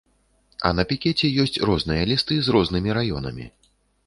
А 0.69 0.71
на 0.77 0.85
пікеце 0.91 1.29
ёсць 1.43 1.59
розныя 1.71 2.09
лісты 2.13 2.39
з 2.49 2.57
рознымі 2.57 2.89
раёнамі. 3.01 3.45